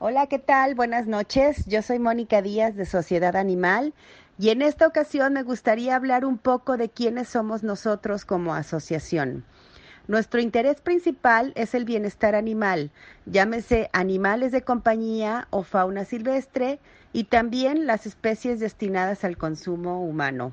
Hola, 0.00 0.28
¿qué 0.28 0.38
tal? 0.38 0.76
Buenas 0.76 1.08
noches. 1.08 1.66
Yo 1.66 1.82
soy 1.82 1.98
Mónica 1.98 2.40
Díaz 2.40 2.76
de 2.76 2.86
Sociedad 2.86 3.34
Animal 3.34 3.94
y 4.38 4.50
en 4.50 4.62
esta 4.62 4.86
ocasión 4.86 5.32
me 5.32 5.42
gustaría 5.42 5.96
hablar 5.96 6.24
un 6.24 6.38
poco 6.38 6.76
de 6.76 6.88
quiénes 6.88 7.26
somos 7.28 7.64
nosotros 7.64 8.24
como 8.24 8.54
asociación. 8.54 9.44
Nuestro 10.06 10.40
interés 10.40 10.80
principal 10.80 11.52
es 11.56 11.74
el 11.74 11.84
bienestar 11.84 12.36
animal, 12.36 12.92
llámese 13.26 13.90
animales 13.92 14.52
de 14.52 14.62
compañía 14.62 15.48
o 15.50 15.64
fauna 15.64 16.04
silvestre 16.04 16.78
y 17.12 17.24
también 17.24 17.88
las 17.88 18.06
especies 18.06 18.60
destinadas 18.60 19.24
al 19.24 19.36
consumo 19.36 20.04
humano. 20.04 20.52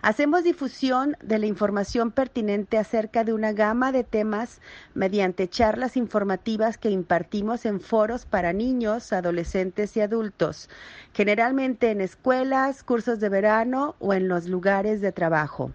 Hacemos 0.00 0.44
difusión 0.44 1.16
de 1.20 1.40
la 1.40 1.46
información 1.46 2.12
pertinente 2.12 2.78
acerca 2.78 3.24
de 3.24 3.32
una 3.32 3.52
gama 3.52 3.90
de 3.90 4.04
temas 4.04 4.60
mediante 4.94 5.48
charlas 5.48 5.96
informativas 5.96 6.78
que 6.78 6.90
impartimos 6.90 7.66
en 7.66 7.80
foros 7.80 8.24
para 8.24 8.52
niños, 8.52 9.12
adolescentes 9.12 9.96
y 9.96 10.00
adultos, 10.00 10.70
generalmente 11.12 11.90
en 11.90 12.00
escuelas, 12.00 12.84
cursos 12.84 13.18
de 13.18 13.28
verano 13.28 13.96
o 13.98 14.14
en 14.14 14.28
los 14.28 14.46
lugares 14.46 15.00
de 15.00 15.10
trabajo. 15.10 15.72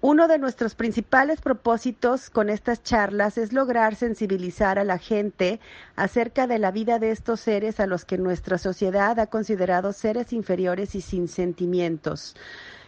Uno 0.00 0.26
de 0.26 0.38
nuestros 0.38 0.74
principales 0.74 1.40
propósitos 1.40 2.28
con 2.28 2.50
estas 2.50 2.82
charlas 2.82 3.38
es 3.38 3.52
lograr 3.52 3.94
sensibilizar 3.94 4.80
a 4.80 4.84
la 4.84 4.98
gente 4.98 5.60
acerca 5.94 6.48
de 6.48 6.58
la 6.58 6.72
vida 6.72 6.98
de 6.98 7.12
estos 7.12 7.38
seres 7.38 7.78
a 7.78 7.86
los 7.86 8.04
que 8.04 8.18
nuestra 8.18 8.58
sociedad 8.58 9.20
ha 9.20 9.28
considerado 9.28 9.92
seres 9.92 10.32
inferiores 10.32 10.96
y 10.96 11.00
sin 11.00 11.28
sentimientos. 11.28 12.34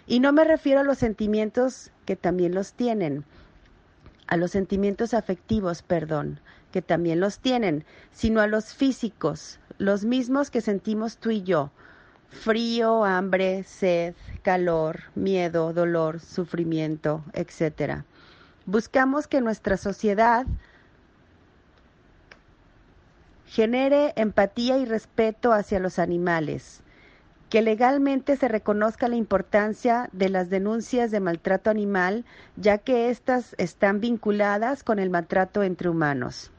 Y 0.07 0.21
no 0.21 0.33
me 0.33 0.45
refiero 0.45 0.81
a 0.81 0.85
los 0.85 0.99
sentimientos 0.99 1.91
que 2.05 2.17
también 2.17 2.55
los 2.55 2.75
tienen, 2.75 3.25
a 4.27 4.37
los 4.37 4.51
sentimientos 4.51 5.15
afectivos, 5.15 5.83
perdón, 5.83 6.41
que 6.73 6.83
también 6.83 7.21
los 7.21 7.39
tienen, 7.39 7.85
sino 8.13 8.41
a 8.41 8.47
los 8.47 8.75
físicos, 8.75 9.59
los 9.79 10.05
mismos 10.05 10.51
que 10.51 10.61
sentimos 10.61 11.19
tú 11.19 11.31
y 11.31 11.43
yo. 11.43 11.71
Frío, 12.29 13.05
hambre, 13.05 13.63
sed, 13.63 14.15
calor, 14.43 15.05
miedo, 15.15 15.73
dolor, 15.73 16.21
sufrimiento, 16.21 17.25
etc. 17.33 18.03
Buscamos 18.67 19.27
que 19.27 19.41
nuestra 19.41 19.77
sociedad 19.77 20.47
genere 23.47 24.13
empatía 24.17 24.79
y 24.79 24.85
respeto 24.85 25.53
hacia 25.53 25.79
los 25.79 26.01
animales, 26.01 26.83
que 27.55 27.63
legalmente 27.63 28.37
se 28.37 28.49
reconozca 28.49 29.07
la 29.07 29.15
importancia 29.15 30.09
de 30.11 30.29
las 30.29 30.51
denuncias 30.51 31.13
de 31.13 31.21
maltrato 31.21 31.71
animal, 31.71 32.25
ya 32.57 32.79
que 32.79 33.11
éstas 33.11 33.55
están 33.59 34.01
vinculadas 34.01 34.83
con 34.83 34.99
el 34.99 35.09
maltrato 35.09 35.63
entre 35.63 35.89
humanos. 35.89 36.51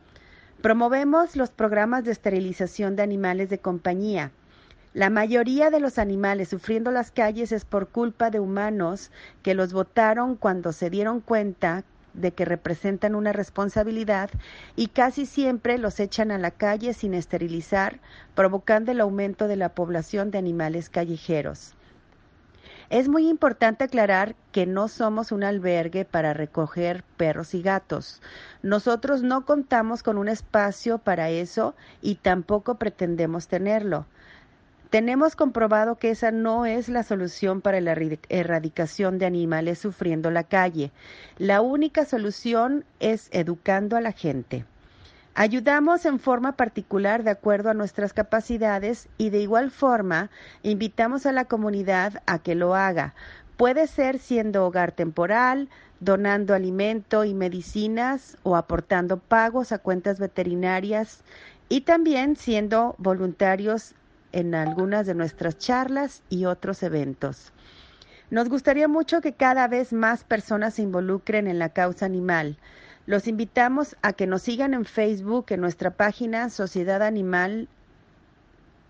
Promovemos 0.62 1.36
los 1.36 1.50
programas 1.50 2.06
de 2.06 2.14
esterilización 2.14 2.96
de 2.96 3.04
animales 3.04 3.50
de 3.50 3.58
compañía. 3.58 4.32
La 4.94 5.10
mayoría 5.10 5.70
de 5.70 5.82
los 5.82 6.00
animales 6.00 6.48
sufriendo 6.48 6.92
las 6.92 7.12
calles 7.12 7.52
es 7.52 7.66
por 7.66 7.90
culpa 7.90 8.30
de 8.30 8.40
humanos 8.40 9.12
que 9.44 9.54
los 9.54 9.74
votaron 9.74 10.38
cuando 10.38 10.72
se 10.72 10.90
dieron 10.90 11.20
cuenta 11.20 11.84
de 12.16 12.32
que 12.32 12.46
representan 12.46 13.16
una 13.16 13.34
responsabilidad 13.34 14.30
y 14.76 14.88
casi 14.88 15.26
siempre 15.26 15.78
los 15.78 16.00
echan 16.00 16.32
a 16.32 16.38
la 16.38 16.52
calle 16.52 16.94
sin 16.94 17.14
esterilizar, 17.14 18.00
provocando 18.34 18.92
el 18.92 19.02
aumento 19.02 19.48
de 19.48 19.56
la 19.56 19.70
población 19.70 20.32
de 20.32 20.38
animales 20.38 20.90
callejeros. 20.90 21.76
Es 22.90 23.08
muy 23.08 23.28
importante 23.28 23.84
aclarar 23.84 24.36
que 24.52 24.68
no 24.68 24.88
somos 24.88 25.32
un 25.32 25.44
albergue 25.44 26.06
para 26.06 26.34
recoger 26.34 27.04
perros 27.18 27.56
y 27.56 27.64
gatos. 27.64 28.22
Nosotros 28.62 29.24
no 29.24 29.44
contamos 29.44 30.04
con 30.04 30.18
un 30.18 30.28
espacio 30.28 31.00
para 31.00 31.30
eso 31.30 31.76
y 32.02 32.16
tampoco 32.16 32.76
pretendemos 32.76 33.48
tenerlo. 33.48 34.06
Tenemos 34.96 35.36
comprobado 35.36 35.98
que 35.98 36.10
esa 36.10 36.32
no 36.32 36.66
es 36.66 36.88
la 36.88 37.04
solución 37.04 37.60
para 37.60 37.82
la 37.82 37.98
erradicación 38.30 39.18
de 39.18 39.26
animales 39.26 39.78
sufriendo 39.78 40.32
la 40.32 40.46
calle. 40.46 40.94
La 41.38 41.60
única 41.60 42.06
solución 42.06 42.86
es 43.02 43.28
educando 43.34 43.98
a 43.98 44.00
la 44.00 44.14
gente. 44.14 44.64
Ayudamos 45.34 46.06
en 46.06 46.18
forma 46.18 46.54
particular 46.54 47.24
de 47.24 47.32
acuerdo 47.32 47.70
a 47.70 47.74
nuestras 47.74 48.14
capacidades 48.14 49.10
y 49.18 49.32
de 49.32 49.42
igual 49.42 49.70
forma 49.70 50.30
invitamos 50.64 51.26
a 51.26 51.34
la 51.34 51.44
comunidad 51.44 52.24
a 52.26 52.40
que 52.40 52.56
lo 52.56 52.74
haga. 52.74 53.16
Puede 53.58 53.88
ser 53.88 54.18
siendo 54.18 54.66
hogar 54.66 54.94
temporal, 54.94 55.68
donando 56.00 56.54
alimento 56.54 57.26
y 57.26 57.34
medicinas 57.34 58.38
o 58.44 58.56
aportando 58.56 59.18
pagos 59.18 59.74
a 59.74 59.78
cuentas 59.78 60.20
veterinarias 60.20 61.22
y 61.68 61.82
también 61.82 62.38
siendo 62.38 62.96
voluntarios 62.98 63.94
en 64.36 64.54
algunas 64.54 65.08
de 65.08 65.16
nuestras 65.16 65.58
charlas 65.58 66.22
y 66.30 66.46
otros 66.46 66.84
eventos. 66.84 67.52
Nos 68.30 68.50
gustaría 68.50 68.90
mucho 68.90 69.22
que 69.22 69.34
cada 69.34 69.70
vez 69.70 69.94
más 69.94 70.26
personas 70.26 70.74
se 70.74 70.82
involucren 70.82 71.48
en 71.48 71.58
la 71.58 71.70
causa 71.70 72.06
animal. 72.06 72.58
Los 73.06 73.28
invitamos 73.28 73.96
a 74.02 74.12
que 74.14 74.28
nos 74.28 74.42
sigan 74.42 74.74
en 74.74 74.84
Facebook 74.84 75.46
en 75.50 75.62
nuestra 75.62 75.92
página 75.92 76.50
Sociedad 76.50 77.02
Animal 77.02 77.70